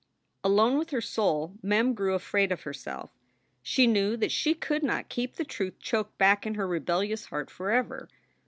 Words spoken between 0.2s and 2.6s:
Alone with her soul, Mem grew afraid